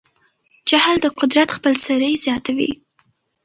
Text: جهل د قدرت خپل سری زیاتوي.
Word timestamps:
جهل 0.69 0.95
د 1.03 1.07
قدرت 1.19 1.49
خپل 1.57 1.73
سری 1.85 2.11
زیاتوي. 2.25 2.71